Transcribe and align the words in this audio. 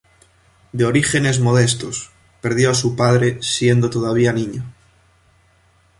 De 0.71 0.83
orígenes 0.85 1.39
modestos, 1.39 2.09
perdió 2.41 2.71
a 2.71 2.73
su 2.73 2.95
padre 2.95 3.37
siendo 3.43 3.91
todavía 3.91 4.33
niño. 4.33 4.63